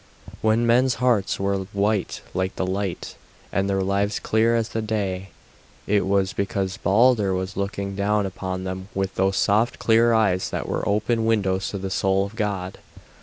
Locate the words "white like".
1.73-2.55